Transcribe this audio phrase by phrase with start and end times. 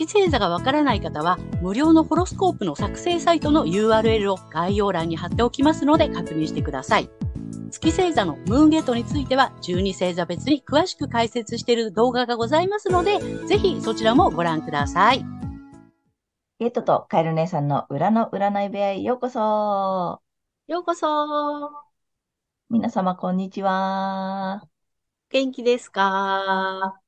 [0.00, 7.10] 月星座がわからない方は、無料のホロスコープの作成サイトの URL を概要欄に貼っておきますので確認してください。
[7.70, 15.22] 月星座のムーンゲートについては、12星座別に詳しく解説している動画がございますので、ぜひそちらもご覧ください。
[16.58, 20.22] ゲートとカエル姉さんの裏の占い部屋へようこそ。
[20.66, 21.70] ようこそ。
[22.70, 24.66] 皆様、こんにちは。
[25.28, 26.98] 元気ですか？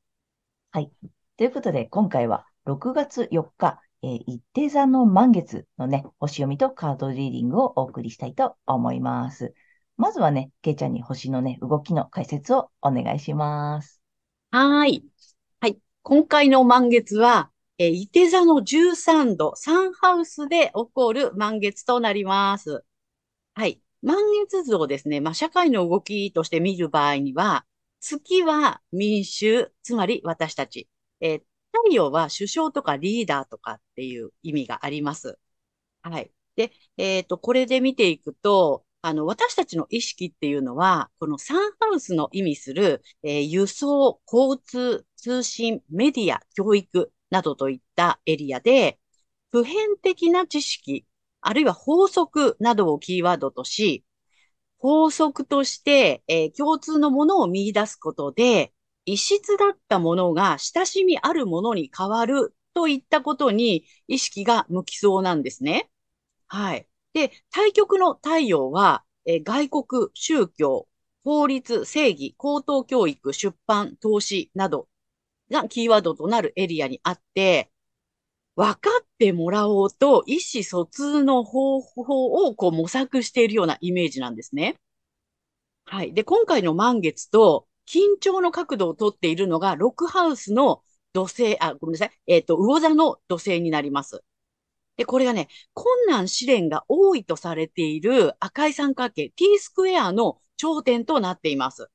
[0.73, 0.93] はい。
[1.39, 9.55] ということで、今回は6月4日、えー、一定座の満月のね、星読みとカードリーディングをお送りしたいと思います。
[9.97, 14.01] まずはね、けいちゃんに星のね、動きの解説をお願いします。
[14.51, 15.05] はい。
[15.61, 15.79] はい。
[16.03, 22.85] 今回の満月は、えー、伊手座の13度、サンハウスで起こる満月となります。
[23.55, 23.81] はい。
[24.03, 27.65] 満月図をですね、まあ、社会の動きとして見る場合には、
[28.01, 30.89] 月は民衆、つまり私たち。
[31.21, 31.43] えー、
[31.85, 35.39] 太陽は首相とかリーダーとかっていう意味があります。
[36.03, 36.33] はい。
[36.57, 49.01] で、えっ、ー、と、これで見ていくと、あの、私たちの意識っていうのは、このサンハウスの意味する、えー、輸送、交通、通信、メディア、教育などといったエリアで、
[49.51, 51.07] 普遍的な知識、
[51.41, 54.05] あるいは法則などをキーワードとし、
[54.79, 58.73] 法則として、えー、共通のものを見出すことで、
[59.05, 65.91] 異質だったものが親しみあるものに変わるといったことに意識が向きそうなんですね。
[66.49, 66.89] はい。
[67.15, 70.89] で、対極の太陽は、え外国、宗教、
[71.25, 74.89] 法律、正義、高等教育、出版、投資など
[75.51, 77.71] がキーワードとなるエリアにあって、
[78.57, 84.77] 分かってもらおうと意思疎通の方法をこう模索しているようなイメージなんですね。
[85.85, 86.13] はい。
[86.15, 90.83] で、今回の満月と緊張の角度をとっているのが、ロックハウスの
[91.13, 92.11] 土星、あ、ごめんなさい。
[92.27, 94.25] えっ、ー、と、魚座の土星になります。
[94.97, 101.89] で、これがね、困難試練が多いとされている赤い三角形 T スクエアの頂点となっています。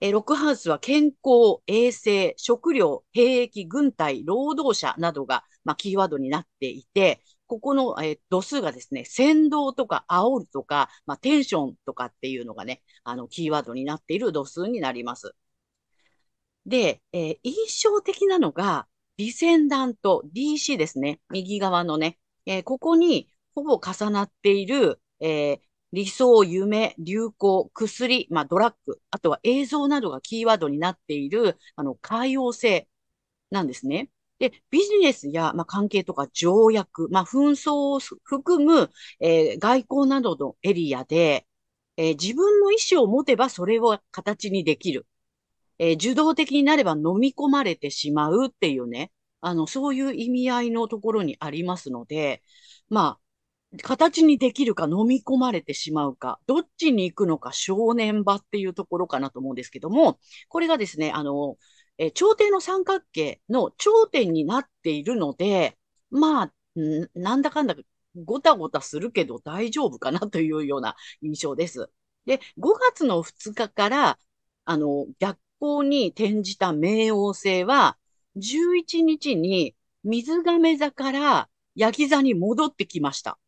[0.00, 15.34] えロックハウスは健康、衛生、食料、兵役、軍隊、労働者などが、まあ、キーワードになっていて、ここの、えー、度数がですね、先導とか煽るとか、まあ、テンションとかっていうのがね、あの、キーワードになっている度数になります。
[16.66, 21.20] で、えー、印象的なのが、ディセンダント DC ですね。
[21.30, 25.60] 右側のね、えー、ここにほぼ重なっている、え、
[25.92, 32.88] 理想、夢、流行、薬、まあ、ドラッグ、あとは映像などがキーワードになっている、あの、海洋性
[33.50, 34.10] なんですね。
[34.38, 38.90] で、ビジネスや、まあ、関係とか条約、まあ、紛争を含む、
[39.20, 41.46] えー、外交などのエリアで、
[41.96, 45.06] えー、自分の意思を持てばそれを形にできる。
[45.78, 52.42] えー、受動的になれば飲み込まれてしまうっていうね、あの、そういう意味合いのところにありますので、
[52.88, 53.24] まあ、
[53.82, 60.18] 形にできるか飲み込まれてしまうか、どっちに行くのか正念場っていうところかなと思うんですけども、
[60.48, 61.56] これがですね、あの、
[61.98, 65.78] えー、朝廷の三角形の頂点になっているので、
[66.10, 66.52] まあ、
[67.14, 67.74] なんだかんだ
[68.24, 71.90] ごたごたするけど大丈夫かなというような印象です。
[72.26, 74.18] で、5月の2日から、
[74.64, 77.98] あの、逆光に転じた冥王星は、
[78.36, 83.38] 11日に水亀座からヤギ座に戻ってきました。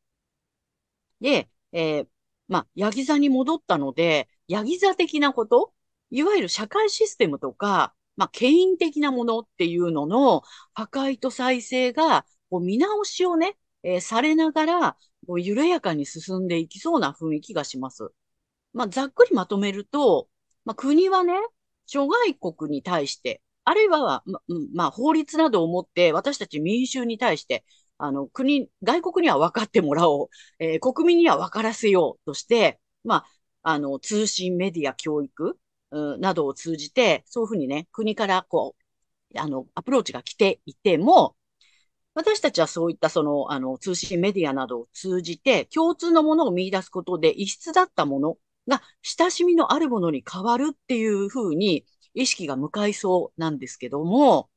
[1.20, 2.08] で、えー、
[2.48, 5.72] まあ、ヤギ座に戻ったので、ヤギ座的なこと、
[6.10, 10.42] いわゆる社会システムとか、まあ、権威的なものっていうのの
[10.74, 14.96] 破壊と再生が、こう見直しをね、えー、されながら、
[15.26, 18.10] こう緩やかに進んでいきそうな雰囲気がします。
[18.72, 20.28] まあ、ざっくりまとめると、
[20.64, 21.34] まあ、国はね、
[21.86, 24.40] 諸外国に対して、あるいは、ま、
[24.74, 27.64] まあ、法律などをもって私たち民衆に対して、
[27.98, 30.28] あの、国、外国には分かってもらおう、
[30.58, 33.26] えー、国民には分からせようとして、まあ、
[33.62, 35.58] あの、通信、メディア、教育、
[35.90, 38.76] などを通じて、そういうふうにね、国からこ
[39.34, 41.36] う、あの、アプローチが来ていても、
[42.14, 51.84] 私たちはそういったその、あの、通信メディアなどを通じて、共通のものを見出すことで、異質だったものが、親しみのあるものに変わるっていうふうに、
[52.14, 54.48] 意識が向かいそうなんですけども、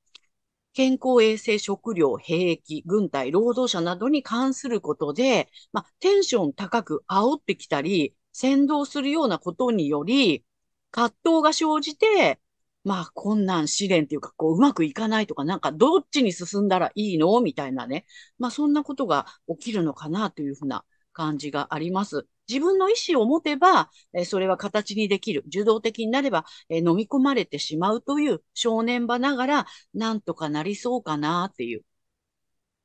[0.73, 10.45] 健康衛生、食料、兵役、軍隊、労働者などに関することで、まあ、テンション高く煽ってきたり、先導するようなことにより、
[10.91, 12.39] 葛藤が生じて、
[12.83, 17.39] まあ、困難試練っていうか、こう、うまくいかないとか、なんか、どっちに進んだらいいの？
[17.41, 18.05] みたいなね。
[18.37, 22.25] まあ、そんなことが起きるのかなというふうな感じがあります。
[22.47, 25.43] 自分の意思を持てば、えそれは形にできる。
[25.47, 31.83] 受動的になれば、え飲み込まれてしまうという正念場ながら、なんとかなりそうかなっていう。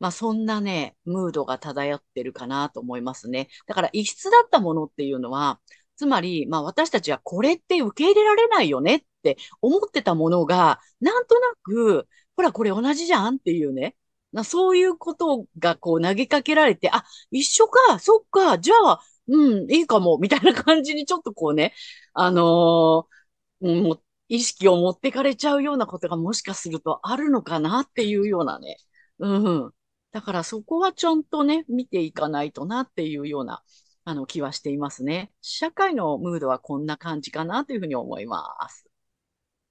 [0.01, 3.49] まあそんなね、ムードが漂ってるかなと思いますね。
[3.67, 5.61] だから異質だったものっていうのは、
[5.97, 13.97] つまり、まあ私たちはこれって受け入れられないよねって思ってたものが、なんとなく、ほらこれ同じじゃんっていうね。
[14.45, 21.73] そういうことがこう投げかけられて、あ、一緒か、そっか、じゃあ、うん、いいかも、みたいな感じにちょっとこうね、
[22.15, 28.79] あのー、もう意識を持ってかれちゃうようなことがもしかするとあるのかなっていうようなね。
[29.21, 29.39] う
[29.69, 29.73] ん。
[30.13, 33.63] だからそこはちゃんとね、見ていかないとなっていうような、
[34.05, 35.33] あの気はしていますね。
[35.41, 38.87] 社会のムードはこんな感じかなというふうに思います。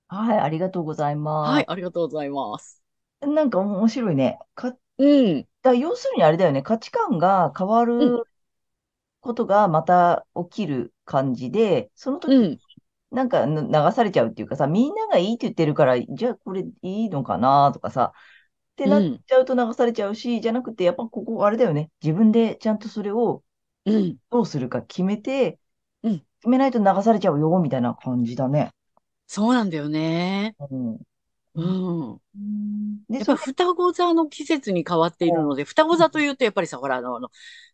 [0.07, 1.51] はい、ありがとうございます。
[1.51, 2.83] はい、ありがとうございます。
[3.21, 4.39] なんか面白いね。
[4.55, 5.47] か、うん。
[5.61, 6.61] だ要するにあれだよね。
[6.61, 8.27] 価値観が変わる
[9.21, 12.59] ことがまた起きる感じで、その時に
[13.11, 18.13] なんか流されちゃうっていうかさ、みんながいいって言ってるから、じゃあこれいいのかなとかさ、
[18.73, 21.91] ってなっちゃうと流されちゃうし、じゃなくて、やっぱここあれだよね。
[22.01, 23.43] 自分でちゃんとそれを
[24.31, 25.59] どうするか決めて、
[26.03, 26.19] うん。
[26.39, 28.71] 決めないと流されちゃうよ、みたいな感じだね。
[29.27, 30.55] そうなんだよね。
[30.59, 30.99] うん。
[31.55, 32.17] うん。
[33.09, 37.29] で、やっぱ双子座の季節に変わっているので、双子座というと、やっぱりさ、ほら、あの、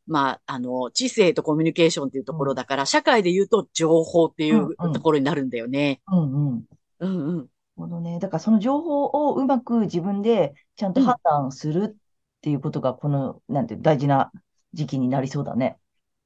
[0.06, 6.02] まあ、あの、知性とコミュニケーションっていうところだから、社会で言うと情報っていうところになるんだよね。
[6.08, 6.66] うんうん。
[7.00, 7.48] うんうん。
[7.78, 8.20] ほどね。
[8.20, 11.96] だからその情報をうまく自分でちゃんと判断するっ
[12.42, 14.32] ていうことが、この、なんて大事な
[14.74, 15.78] 時期になりそうだね。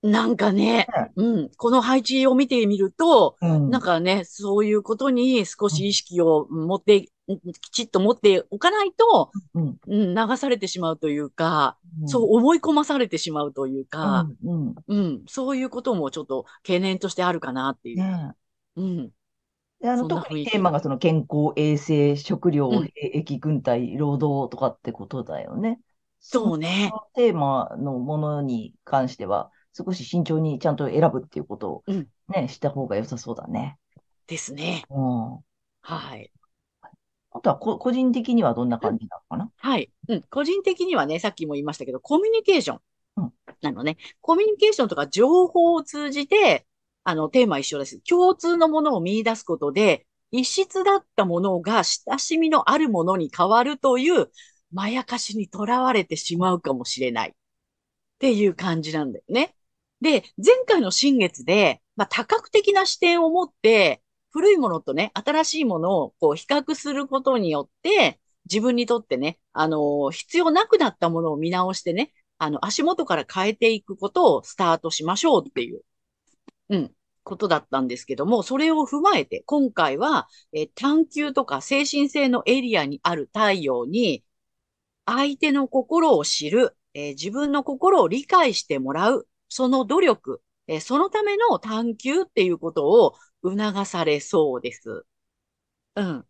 [0.03, 0.85] なんかね、
[1.15, 14.27] うん、この配置を見てみると、うん、なんかね、そういうことに少し意識を持って、うん、きちっと持っておかないと、うん、流されてしまうというか、そう思い込まされてしまうというか、
[14.88, 17.97] うんそういうこともちょっと懸念としてあるかなっていう。
[17.97, 18.31] ね、
[18.75, 19.09] うん。
[19.85, 25.79] あの特にテーマがその健康、衛生、食料、兵役、軍隊、労働とかってことだよね。
[26.19, 26.91] そうね。
[27.15, 33.77] テーマのものに関しては、少し慎重にちゃんと選ぶっていうことをね、うん、した方が良さそうだね。
[34.27, 34.83] ですね。
[34.89, 35.39] うん。
[35.81, 36.31] はい。
[37.31, 39.91] あとはこ、個人的にはどんな感じなのかな、はい。
[40.07, 40.21] うん。
[40.29, 42.79] 個人的にはね、さっきも言いましたけど、コミュニケーション。
[43.17, 43.33] うん。
[43.61, 43.97] なのね。
[44.21, 46.65] コミュニケーションとか情報を通じて、
[47.03, 47.99] あの、テーマ一緒です。
[48.01, 54.31] 共通のものを見出すことで、異質だったものが親しみのあるものに変わるという、
[54.71, 57.29] まやかしにとらわれてしまうかもしれない。
[57.29, 57.33] っ
[58.19, 59.55] ていう感じなんだよね。
[60.03, 68.19] で、前回の新月で、まあ、多角的な視点を持って、古いものとね、新しいものをこう比較することによって、
[68.51, 75.81] 自分にとってね、あのー、必要なくなったものを見直してね、あの、足元から変えていくことをスタートしましょうっていう、
[76.69, 76.91] うん、
[77.23, 84.25] ことだったんですけども、それを踏まえて、今回は、え探求とか精神性のエリアにある太陽に、
[85.05, 95.05] 相手の心を知る、えー、自分の心を理解してもらう、その努力、えそのための探求っていうことを促されそうです。
[95.95, 96.25] うん。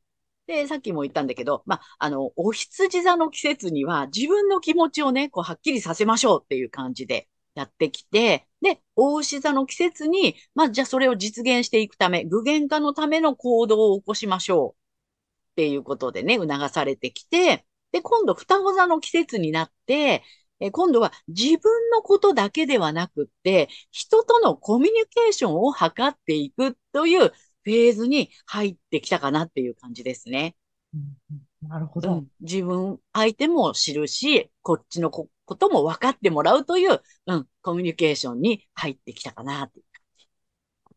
[0.48, 20.24] で、さっきも言ったんだけど、まあ、の、お羊座の季節には自分の気持ちをね、こう、はっきりさせましょうっていう感じでやってきて、で、大牛座の季節に、ま、じゃあそれを実現していくため、具現化のための行動を起こしましょうっていうことでね、促されてきて、で、今度、双子座の季節になって、
[20.64, 30.56] え今度は自分のことだけではなくって、人とのコミュニケーションを図っていくというフェーズに入ってきたかなっていう感じですね。
[30.94, 35.28] うん、なるほど、うん、自分、相手も知るし、こっちのこ
[35.58, 40.28] とも分かってもらうという、うん、コミュニケーションに入ってきたかなっていう感じ。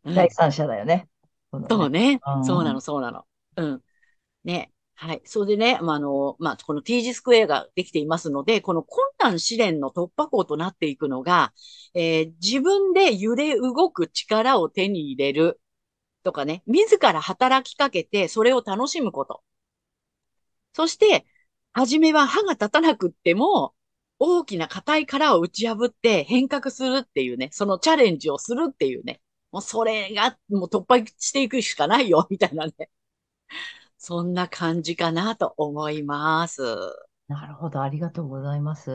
[0.04, 1.08] うん、第三者だよね。
[1.68, 2.20] そうね。
[2.44, 3.24] そうなの、そうなの。
[3.56, 3.82] うん。
[4.44, 4.70] ね。
[4.98, 5.20] はい。
[5.24, 11.52] それでね、まあ、あの、まあ、この T 字スクエアができていますので、この困難試練の突破口となっていくのが、
[11.94, 15.60] えー、自分で揺れ動く力を手に入れる
[16.24, 19.42] とかね、自ら働きかけてそれを楽しむこと。
[20.74, 21.26] そして、
[21.72, 23.74] 初めは歯が立たなくっても、
[24.18, 29.20] 大きな硬い殻を打ち破って変革するっていうね、そのチャレンジをするっていうね、
[29.52, 32.90] もうそれがもう突破していくしかないよ、みたいなね。
[34.06, 36.62] そんな感じかなと思います。
[37.28, 37.82] なるほど。
[37.82, 38.90] ありがとうございます。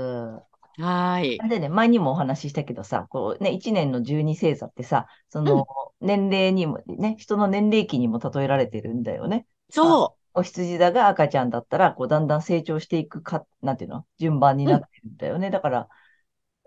[0.77, 1.37] はい。
[1.49, 5.65] でね、前にもお話ししたけどさ、こうね、1年の十二星座ってさ、その
[6.01, 9.45] うん、年齢にも、ね、人の年齢期にも例えられてるんだよね。
[9.69, 14.69] あ、そお羊座が赤ちゃんだったら、こう、だんだん成長していくか、なんていうの順番にう。
[14.69, 15.49] うん、なってるんだよね。
[15.49, 15.89] だから、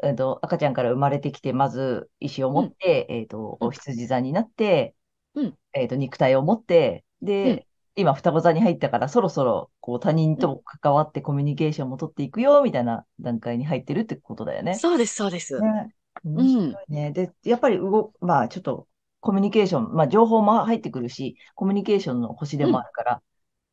[0.03, 4.95] えっと、赤ちゃんから生まれてきて、まず意思をうん、持って、えっと、おうん、羊座になって、
[5.35, 7.05] うん、えっと、肉体を持って、
[7.43, 10.51] うん、で、今双子座に入ったから、そろそろ、こう、他人うん。
[10.51, 14.83] と関わってコミュニケーションも取っていくよ、みたいな段階に入ってるってことだよね。
[14.83, 15.67] そうです、そうです。
[15.67, 15.91] ね。
[16.25, 17.13] 面うん、ね。
[17.13, 18.89] で、やっぱり動、まあ、ちょっと、
[19.21, 23.23] コミュニケーション、まあ、情報も入ってくるし、コミュニケーションの星でうん、もあるから、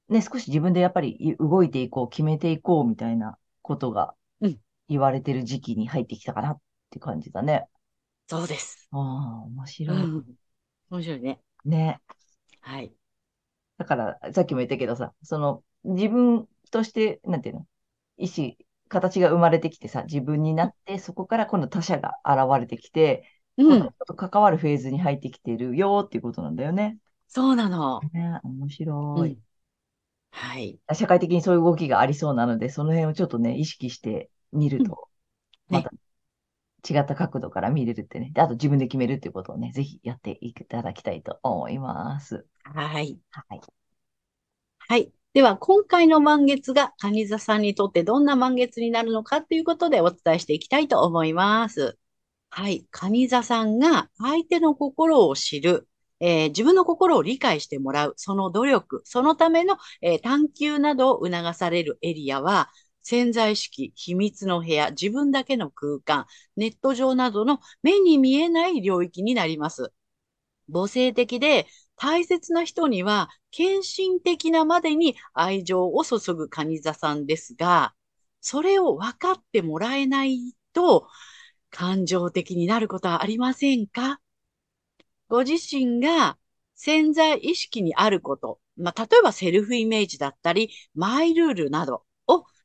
[0.10, 4.60] ね、少し自分でやっぱりい動いていこう、決めていこう、みたいなことがうん。
[4.90, 6.62] 言われてる時期に入ってきたかなっ
[6.92, 7.68] て感じだね。
[8.28, 8.92] そうです。
[8.92, 10.16] ああ、面白い。
[10.18, 10.38] うん。
[10.92, 11.42] 面白いね。
[11.66, 12.00] ね。
[12.62, 12.94] はい。
[13.82, 17.68] だから、さっきも言ったけどさ、その、自分として、なんていうの、
[18.18, 18.56] 意思、
[18.90, 23.26] 形が生まれてきてさ、自分になって、そこから今度他者が現れてきて、
[23.58, 23.94] うん。
[23.98, 27.00] 人と関わるフェーズに入ってきてるよっていうことなんだよね。
[27.28, 28.08] そうなの。
[28.14, 29.32] ね、面白い。
[29.32, 29.42] うん。
[30.32, 30.80] はい。
[30.94, 34.88] 社会的にそういう動きがありそうなので、その辺をちょっとね、意識してみるうん。
[34.90, 35.10] と、
[35.70, 36.01] またね。
[36.90, 38.32] 違った角度から見れるってね。
[38.34, 42.46] で、あと自分で決めるっていうことをね、ぜひやっていただきたいと思います。
[42.64, 43.20] はい。
[43.32, 43.62] はい。
[44.80, 45.12] はい。
[45.34, 51.98] では、今回の満月が蟹座さんにとってどんな満月になるのかということでお伝えしていきたいと思います。
[52.50, 52.88] はい。
[52.92, 55.88] 蟹座さんが相手の心を知る、
[56.22, 62.70] えー自分の心を理解してもらう、その努力、そのための、えー探求などを促されるエリアは、
[63.04, 69.92] 潜在意識、秘密の部屋、自分だけの空間、ネット上などの目に見えない領域になります。
[70.72, 71.68] 母性的で
[71.98, 77.94] 大切な人には献身的なまでに愛情を注ぐ蟹座さんですが、
[78.40, 81.08] それを分かってもらえないと
[81.70, 84.20] 感情的になることはありませんか？
[85.28, 86.38] ご自身が
[86.76, 92.04] 潜在意識にあること、まあ、例えばセルフイメージだったり、マイルールなど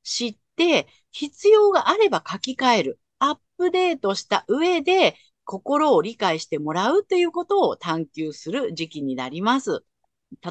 [0.06, 9.84] 知って、必要があれば書き換える、アップデートした上で、心を理解してもらうということを探求する時期になります。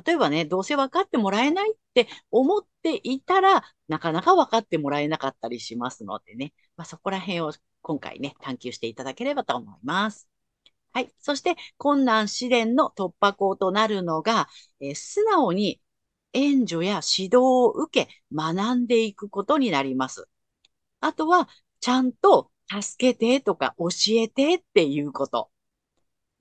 [0.06, 10.30] 例えばね、どうせ分かってもらえないって思っていたら、なかなか分かってもらえなかったりしますのでね、まあ、そこら辺を今回ね、探求していただければと思います。
[10.94, 11.14] はい。
[11.20, 14.48] そして、困難試練の突破口となるのが、
[14.80, 15.82] えー素直に
[16.36, 20.28] 援助や指導を受け、学んでいくことになります。
[21.00, 21.50] あとは、
[21.80, 25.52] ちゃんと助けてとか教えてっていうこと。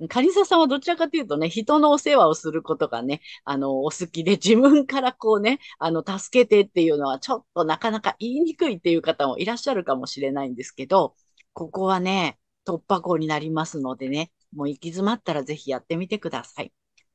[0.08, 11.14] カリサさんはどちらかというとね、人のお世話をすることがね、あの、お好きで、自分からこうね、あの、助けてっていうのはちょっとなかなか言いにくいっていう方もいらっしゃるかもしれないんですけど、
[11.52, 16.72] ここはね、突破口になりますのでね、もう行き詰まったらぜひやってみてください。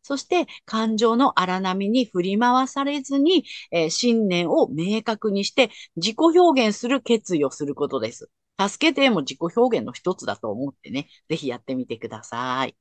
[0.09, 8.31] そして、感情の荒波に振り回されずに、えー信念を明確にして、自己表現する決意をすることです。
[8.59, 12.75] 助けても自己表現の一つだと思ってね、ぜひやってみてください。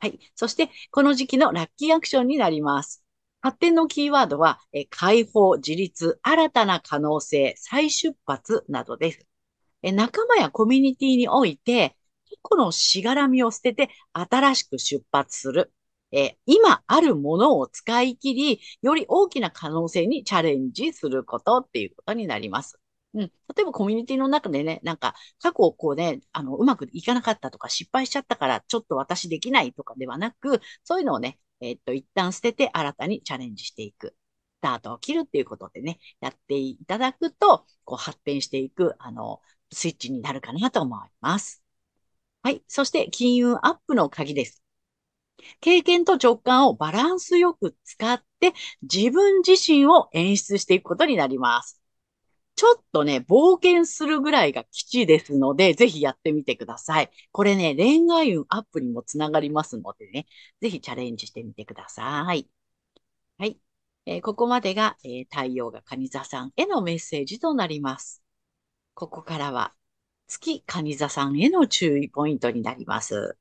[0.00, 0.18] はい。
[0.34, 3.02] そして、この時期のラッキーアクションになります。
[3.40, 9.26] 発展のキーワードは、え解放、自立、新たな可能性、再出発などです。
[9.82, 11.96] え仲間やコミュニティにおいて、
[12.42, 15.72] 個のしがらみを捨てて新しく出発する。
[16.12, 22.78] え今あるものを使い切り、より大きな可能性にチャレンジすることっていうことになります。
[23.14, 23.20] うん。
[23.22, 23.30] 例
[23.62, 34.14] えばコミュニティの中でね、なんか過去こうね、あの、うまくいかなかったとか失敗しちゃったからちょっと私できないとかではなく、そういうのをね、えっと、一旦捨てて新たにチャレンジしていく。
[34.58, 39.40] スタートを切るっていうことでね、やっていただくと、こう発展していく、あの、
[39.72, 41.62] スイッチになるかなと思います。
[42.42, 42.64] はい。
[42.68, 44.62] そして金運アップの鍵です。
[45.60, 48.52] 経験と直感をバランスよく使って
[48.82, 51.80] 自分自身を演出していくことになります。
[52.56, 57.10] ちょっとね、冒険するぐらいが基地ですので、ぜひやってみてください。
[57.32, 60.26] これね、恋愛運アップにもつながりますのでね、
[60.60, 62.48] ぜひチャレンジしてみてください。
[63.38, 63.60] はい。
[64.06, 68.22] えーここまでが、えー太陽が蟹座さんへのメッセージとなります。
[68.94, 69.74] ここからは
[70.28, 73.38] 月蟹座さんへの注意ポイントになります。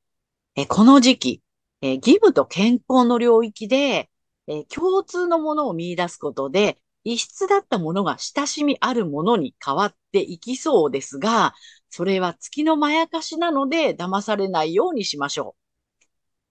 [0.55, 1.43] えこの時期、
[1.81, 4.09] え義務と健康の領域で、
[4.47, 11.53] え共通のものを見出すことで、異質だったものが親しみあるものに変わっていきそうですが、
[11.89, 15.61] それは月のまやかしなので騙されないようにしましょう。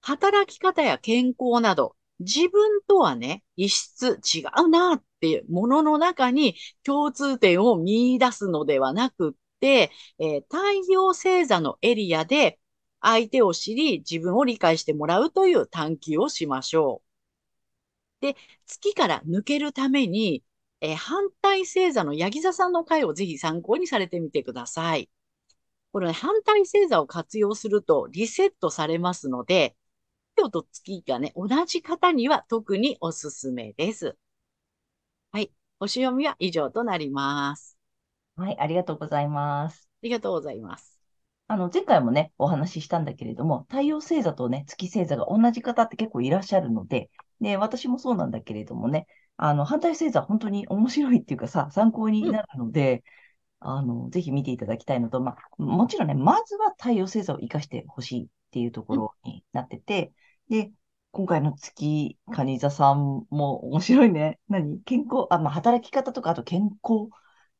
[0.01, 12.59] 働き方や健康など、自分とはね、異質違うなっていうものの中に共通点を見出すのではなくって、えー太陽星座のエリアで
[13.01, 17.03] 相手を知り、自分を理解してもらうという探求をしましょ
[18.21, 18.27] う。
[18.27, 18.37] で、
[18.67, 20.43] 月から抜けるために、
[20.81, 25.11] えー反対星座のヤギ座さんの回をぜひ参考にされてみてください。
[25.93, 29.77] これね、反対星座を活用するとリセットされますので、
[30.37, 34.17] 太陽と月がね、同じ方には特におすすめです。
[35.33, 35.53] はい。
[35.79, 37.79] 星読みは以上となります。
[38.37, 39.89] はい、ありがとうございます。
[40.03, 40.96] ありがとうございます。
[41.49, 47.09] あの、前回もね、お話ししたんだけれども、太陽星座とね、月星座が同じ方って結構いらっしゃるので、
[47.41, 53.05] で、私もそうなんだけれどもね、あの、反対星座本当に面白いっていうかさ、参考になるので、
[53.61, 60.13] あの、ぜひ見ていただきたいのと、まあ、もちろんね、まずは太陽星座を活かしてほしいっていうところになってて、
[60.49, 60.73] で、
[61.13, 64.39] 今回の月、蟹座さんも面白いね。
[64.49, 64.81] 何？
[64.83, 67.09] 健康、あ、まあ、働き方とか、あと健康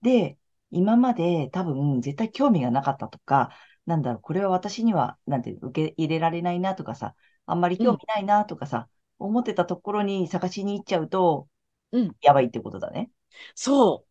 [0.03, 0.39] で、
[0.71, 3.51] 今まで多分絶対興味がなかったとか、
[3.87, 7.15] なんだろう、これは私には、なんていうの、受け入れられないなとかさ、
[7.47, 8.89] あんまり興味ないなとかさ、
[9.19, 11.49] 思ってたところに探しに行っちゃうと、
[11.93, 12.13] うん。
[12.21, 13.11] やばいってことだね。
[13.55, 14.05] そ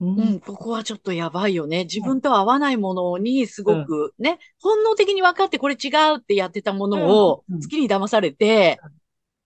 [0.00, 0.10] うう。
[0.10, 0.40] んうん。
[0.40, 1.84] ここはちょっとやばいよね。
[1.84, 8.80] 自分と合わないものにすごくね、本能的に分かってこれ違うってやってたものをうんうん月に騙されて、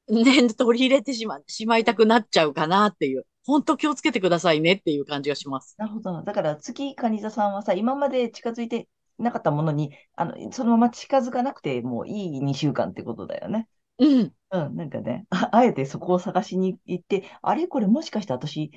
[0.09, 3.27] ね、取り入れてしま、しまいたくなっちゃうかなっていう。
[3.45, 5.77] 本当気をつけてくださいねっていう感じがします。
[5.79, 6.23] なるほど。
[6.23, 13.69] だから、月蟹座さんはさ、今まで近づいてなかったものに、あの、そのまま近づかなくてもいい2週間ってことだよね。
[13.99, 14.35] うん。
[14.51, 17.67] うん、なんかね、あ、あえてそこを探しに行って、あれ？
[17.69, 18.71] これもしかして私、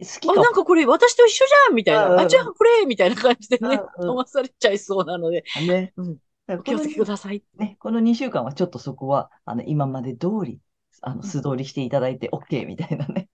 [0.00, 2.20] 好きあ、かなんかこれ私と一緒じゃんみたいな。
[2.20, 5.92] あ、じゃあこれみたいな感じでね、うんうん騙されちゃいそうなので、もね。
[5.96, 6.18] うん。
[6.48, 7.42] お気をつけください。
[7.56, 10.60] ね、この2週間はちょっとそこは、あの、今まで通り、
[11.02, 13.28] あの、素通りしていただいて OK みたいなね、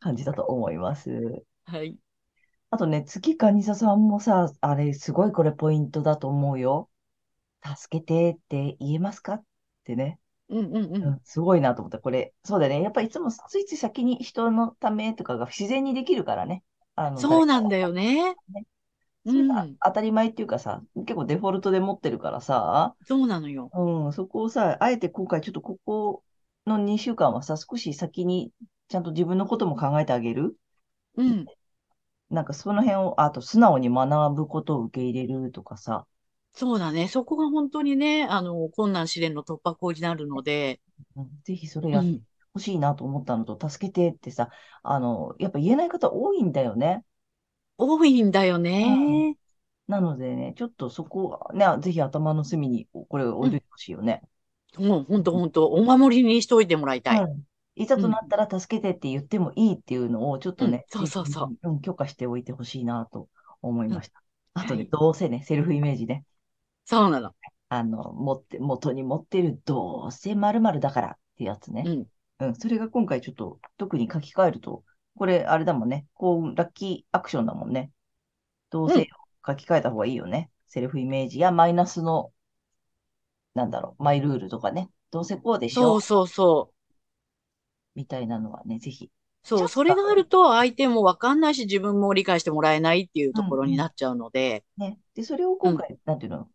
[0.00, 1.44] 感じだと思います。
[1.64, 1.98] はい。
[2.72, 6.90] あとね、月蟹座さんもさ、あれ、すごいこれポイントだと思うよ。
[7.64, 9.34] 助けてって言えますか？
[9.34, 9.44] っ
[9.84, 10.20] てね。
[10.48, 10.98] うんうんう。
[11.06, 11.98] うんん、すごいなと思った。
[12.00, 12.82] これ、そうだね。
[12.82, 16.64] やっぱりいつもついつい先に人のためとかが自然にできるからね。
[16.96, 18.36] あの、そうなんだよね。
[19.26, 23.72] それがうん当たり前っていうかさ、結構デフォルトで持ってるからさ、そうなのよ。
[23.74, 26.24] うん、そこをさ、あえて今回ちょっとここ
[26.66, 28.52] の2週間はさ、少し先に
[28.88, 30.56] ちゃんと自分のことも考えてあげる？
[31.16, 31.46] うん。
[32.32, 36.06] なんかその辺を、あと素直に学ぶことを受け入れるとかさ、
[36.54, 37.08] そうだね。
[37.08, 40.80] そこが本当にね、あの、困難試練の突破口になるので、
[41.16, 42.22] うんぜひそれやってうん。
[42.54, 44.50] ほしいなと思ったのと、助けてってさ、
[44.82, 47.04] あの、やっぱ言えない方多いんだよね。
[47.76, 49.36] 多いんだよね。
[49.88, 54.22] なのでね、ちょっとそこはね、ぜひ頭の隅にこれ置いといてほしいよね。
[54.78, 57.20] もう本当本当お守りにしといてもらいたい。
[57.20, 63.28] うんいざとなったら助けてって言ってもいいっていうのをちょっとね、うんそうそうそううん、許可しておいてほしいなと
[63.62, 64.22] 思いました。
[64.54, 66.24] あとね、はいどうせね、セルフイメージね、
[66.84, 67.32] そうなの。
[67.68, 71.84] あの、持って、元に持ってるどうせ〇〇だからってやつね。
[71.86, 72.46] うん。
[72.46, 74.84] うん、それが今回ちょっと特に書き換えると、
[75.16, 77.90] これあれだもんね、こう、ラッキーアクションだもんね。
[78.70, 79.06] どうせうん
[79.44, 80.50] 書き換えた方がいいよね。
[80.68, 82.30] セルフイメージやマイナスの、
[83.54, 84.88] なんだろう、マイルールとかね。
[85.10, 86.74] どうせこうでしょそうそうそう。
[87.94, 89.10] みたいなのはね、ぜひ。
[89.42, 94.98] そう、それがあると相手もわかんないし自分も理解してもらえないっていうところになっちゃうので、ね。
[95.14, 96.48] で、それを今回、なんていうの、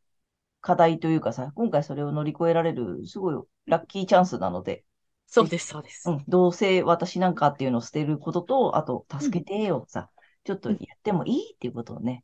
[0.62, 3.36] 課題というかさ、今回それを乗り越えられる、すごい
[3.68, 4.86] ラッキーチャンスなので、
[5.28, 6.14] そうです、そうですう。
[6.14, 10.10] ん、どうせ私なんかっていうのを捨てることと、あと、助けてをさ、
[10.46, 12.24] ちょっと言ってもいいっていうことをね、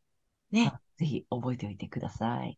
[0.51, 0.71] ね。
[0.73, 2.57] あぜひ覚えておいてください。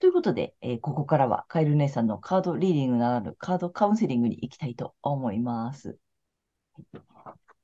[0.00, 5.96] ということで、えーここからはカエル姉さんのカードリーディングならぬカードカウンセリングに行きたいと思います。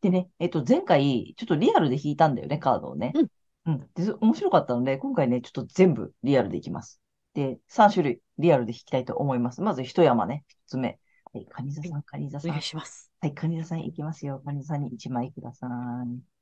[0.00, 3.12] でね、えっと、前回、ちょっとリアルで引いたんだよね、カードをね。
[3.14, 3.28] うん。
[3.66, 3.90] うん。
[3.94, 7.00] で、そ面白かったので、今回ね、ちょっと全部リアルでいきます。
[7.34, 9.62] で、3種類リアルで引きたいと思います。
[9.62, 10.98] まず一山ね、一つ目。
[11.32, 12.50] はい、カニ座さん、カニ座さん。
[12.50, 13.10] お願いします。
[13.20, 14.40] はい、カニ座さんいきますよ。
[14.44, 16.36] カニ座さんに1枚ください。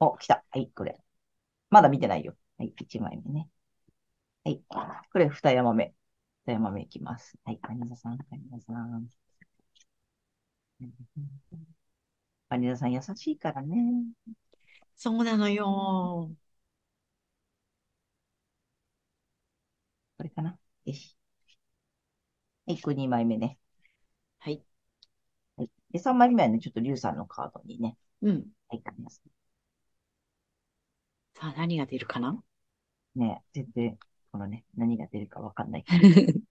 [0.00, 0.44] お、来た。
[0.50, 1.00] はい、これ。
[1.70, 2.36] まだ見てないよ。
[2.58, 3.48] はい、1枚目ね。
[4.44, 4.62] はい、
[5.12, 5.94] これ2山目。
[6.46, 7.38] 2山目いきます。
[7.44, 9.08] はい、カニ座さん、カニ座さん。
[12.48, 13.76] カニ座さん優しいからね。
[14.96, 16.30] そうなのよ。
[20.16, 20.58] これかな？
[20.84, 21.16] よし。
[22.66, 23.58] はい、これ2枚目ね。
[24.40, 24.62] はい。
[25.56, 25.70] はい。
[25.92, 27.96] で、3枚目はね、ちょっとリュウさんのカードにね。
[28.22, 28.46] うん。
[28.68, 29.22] はい、カニ座さ
[31.34, 32.30] さあ、何が出るかな？
[32.32, 32.44] ん
[33.18, 33.98] ね、全然、
[34.32, 35.98] このね、何が出るかわかんないけど。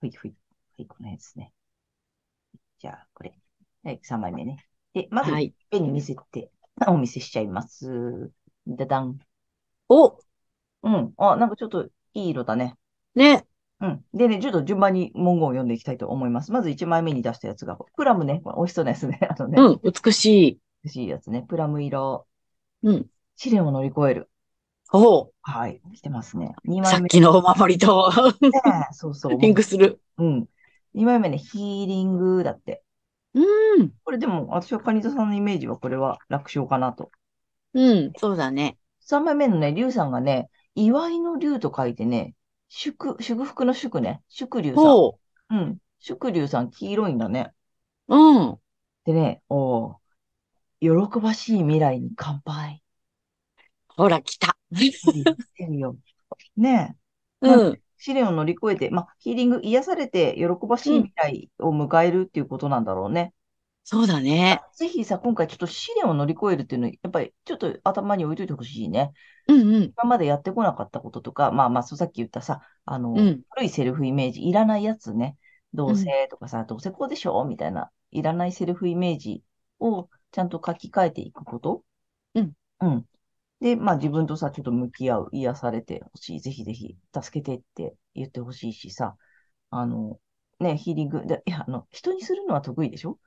[0.00, 0.34] ふいふい。
[0.78, 1.52] はい、この辺ですね。
[2.78, 3.38] じゃあ、これ。
[3.82, 4.66] はい、3枚目ね。
[4.92, 5.54] で、まず、はい。
[5.70, 6.50] ペンに見せて、
[6.86, 8.30] お見せしちゃいます。
[8.66, 9.18] だだん。
[9.88, 10.18] お
[10.82, 11.14] うん。
[11.16, 12.76] あ、なんかちょっといい色だね。
[13.14, 13.46] ね。
[13.80, 14.04] うん。
[14.14, 16.52] でね、ちょっと順番に文言を読んでいきたいと思います。
[16.52, 18.42] まず1枚目に出したやつが、プラムね。
[18.44, 19.18] 美味しそうなやつね。
[19.28, 19.60] あのね。
[19.60, 20.60] うん、美しい。
[20.84, 21.42] 美しいやつね。
[21.42, 22.26] プラム色。
[22.82, 23.06] うん。
[23.36, 24.30] 試練を乗り越える。
[24.92, 25.30] おう。
[25.42, 25.80] はい。
[25.94, 26.54] 来てますね。
[26.66, 26.86] 2枚目。
[26.86, 28.50] さっきのお守りとね、
[28.92, 29.38] そうそう。
[29.38, 30.00] リンクする。
[30.18, 30.48] うん。
[30.94, 32.82] 2枚目ね、ヒーリングだって。
[33.34, 33.40] う
[33.82, 33.90] ん。
[34.04, 37.10] これでも、私はカニザさんのイメージはこれは楽勝かなと。
[37.74, 38.78] うん、そうだね。
[39.08, 42.34] 3枚目のね、竜さんがね、祝いの竜と書いてね、
[42.68, 45.56] 祝、祝福の祝ね、祝竜さん。
[45.56, 45.78] うん。
[45.98, 47.52] 祝竜さん、黄色いんだね。
[48.08, 48.58] うん。
[49.04, 49.96] でね、お
[50.80, 52.82] 喜ばしい未来に乾杯。
[53.96, 54.56] ほら、来た。
[56.56, 56.96] ね
[57.42, 57.48] え。
[57.48, 57.80] うん。
[57.96, 63.32] 試練を乗り越えて、まあ、ヒーリング、癒されて喜ばしい未来を迎えるっていうことなんだろうね。
[63.84, 64.60] そうだね。
[64.74, 69.12] ぜひさ、今回ちょっと試練を乗り越えるっていうの、やっぱりちょっと頭に置いといてほしいね。
[69.48, 69.82] うんうん。
[69.84, 75.36] 今までやってこなかったこととか、まあまあ、そうさっき言ったさ、あの、うん、古いセルフイメージ、いらないやつね。
[75.72, 79.42] どうせとかさ、うん、どうせこうでしょみたいな、いらないセルフイメージ
[79.78, 81.82] をちゃんと書き換えていくこと？
[82.34, 82.52] うん。
[82.80, 83.04] うん。
[83.60, 86.40] で、まあ自分とさ、ちょっと向き合う、癒されてほしい。
[86.40, 89.16] ぜひぜひ、助けてって言ってほしいしさ、
[89.70, 90.18] あの、
[90.60, 93.18] ね、ヒーリング、でいや、あの、人にするのは得意でしょ？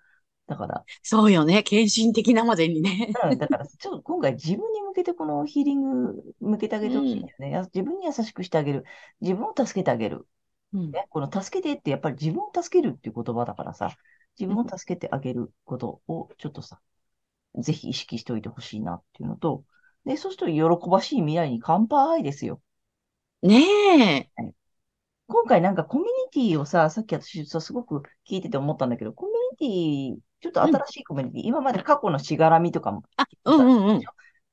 [0.47, 0.83] だから。
[1.03, 1.63] そうよね。
[1.63, 3.11] 献身的なまでにね。
[3.23, 8.83] うん、だから、ちょっと今回自分に向けてこのヒーリング向けてあげてほしいんだよね、うん、自分に優しくしてあげる。
[9.21, 10.27] 自分を助けてあげる。
[10.73, 13.91] うん、ね、この助けてってやっぱり自分を助けるっていう言葉だからさ、
[14.39, 16.79] 自分を助けてあげることをちょっとさ、
[17.57, 19.63] ぜひ意識しておいてほしいなっていうのと、
[20.09, 22.59] で、そうすると喜ばしい未来に乾杯ですよ。
[23.43, 23.61] ね
[24.17, 24.29] え。
[25.27, 33.03] 今回なんかコミュニティをさ、さっき私さ、すごく聞いてて思ったんだけど、コミュニティ、ちょっと新しいコミュニティ、うん、今まで過去のしがらみとかも。
[33.17, 34.01] あ、うんうんうん。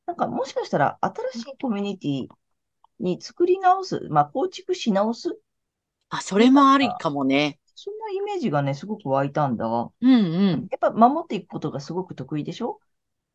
[0.04, 2.28] なんかもしかしたら新しいコミュニティ
[3.00, 5.38] に作り直す、まあ構築し直す。
[6.10, 7.58] あ、それもありかもね。
[7.74, 9.66] そんなイメージがね、すごく湧いたんだ。
[9.66, 10.68] うんうん。
[10.70, 12.78] やっぱ守っていくことがすごく得意でしょ？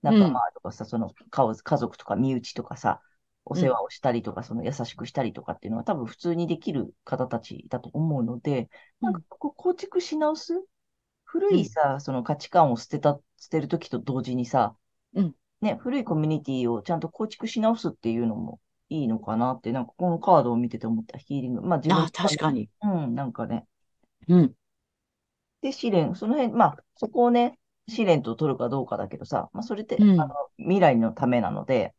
[0.02, 3.02] 仲間とかさ、うん、その家族とか身内とかさ、
[3.46, 10.54] お世話をしたりとか、その優しくしたりとかっていうのは多分普通にできる方たちだと思うので、なんかこう構築し直す？
[11.24, 14.76] 古いさ、その価値観を捨てた、捨てるときと同時にさ、
[15.16, 18.60] うん、ね、古いコミュニティをちゃんと構築し直すっていうのも
[18.90, 21.62] いいのかなって、なんかこのカードを見てて思ったヒーリング。
[21.62, 22.70] まあ自分あ、確かに。
[22.84, 23.66] うん、なんかね。
[24.28, 24.54] うん。
[25.62, 27.58] で、試練、その辺、まあ、そこをね、
[27.92, 31.94] 試練と取るかどうかだけどさ、まあ、それって、うん、あの未来のためなので、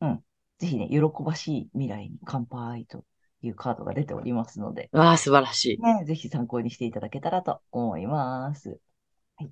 [0.00, 0.24] うん。
[0.58, 3.04] ぜひね、喜ばしい未来に乾杯と
[3.42, 4.88] いうカードが出ておりますので。
[4.92, 5.82] わあ、素晴らしい。
[5.82, 8.78] ね、ぜひ参考にしていただけたらと思います。
[9.36, 9.50] はい。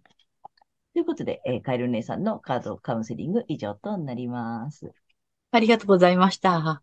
[0.92, 4.92] ということで、えー、カエル姉さんのカードカウンセリング以上となります。
[5.50, 6.82] ありがとうございました。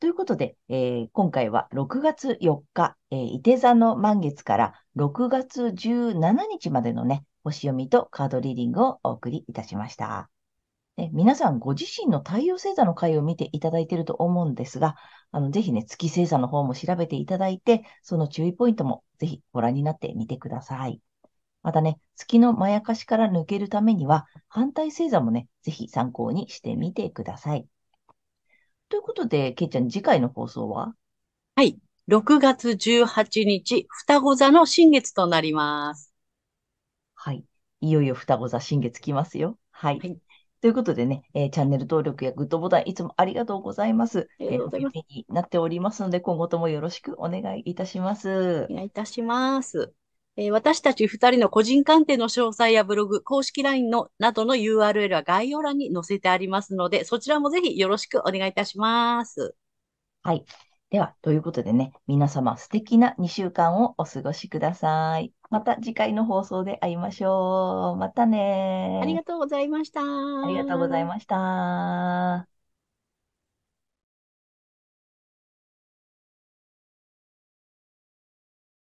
[0.00, 10.30] ということで、えー、今回は6月4日、えー、伊手座の満月から6月17日までのね、星読みとカードリーディングをお送りいたしました。
[10.96, 14.96] で皆さんご自身の太陽星座の回を見ていただいていると思うんですが、
[15.32, 21.02] あのぜひね、月星座の方も調べていただいて、その注意ポイントもぜひご覧になってみてください。
[21.62, 27.66] またね、月のまやかしから抜けるためには、反対星座もね、ぜひ参考にしてみてください。
[28.90, 30.94] ということで、けいちゃん、次回の放送は？
[31.54, 31.78] はい。
[32.08, 36.12] 6月18日、双子座の新月となります。
[37.14, 37.44] はい。
[37.80, 39.56] いよいよ双子座新月来ますよ。
[39.70, 40.00] はい。
[40.00, 40.18] はい、
[40.60, 44.28] ということでね、えー、チャンネル登録やグッドボタンいつもありがとうございます。
[44.40, 44.94] ありがとうございます。
[44.96, 48.66] えー、になっておりますので、今後ともよろしくお願いいたします。
[48.68, 49.94] お願いいたします。
[50.40, 59.54] えー、私たち二人の個人鑑定の詳細やブログ、公式 LINE のなどの URL は概要欄に載せてありますので、そちらもぜひよろしくお願いいたします。
[60.22, 60.46] はい。
[60.88, 65.34] では、ということでね、皆様素敵な2週間をお過ごしください。
[65.50, 67.98] また次回の放送で会いましょう。
[67.98, 68.98] またね。
[69.02, 70.00] ありがとうございました。
[70.00, 72.59] ありがとうございました。